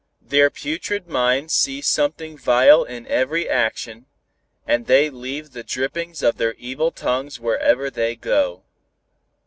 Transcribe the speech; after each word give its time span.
Their 0.19 0.49
putrid 0.49 1.07
minds 1.07 1.53
see 1.53 1.79
something 1.79 2.35
vile 2.35 2.83
in 2.83 3.05
every 3.05 3.47
action, 3.47 4.07
and 4.65 4.87
they 4.87 5.11
leave 5.11 5.51
the 5.51 5.63
drippings 5.63 6.23
of 6.23 6.37
their 6.37 6.55
evil 6.55 6.89
tongues 6.89 7.39
wherever 7.39 7.91
they 7.91 8.15
go. 8.15 8.63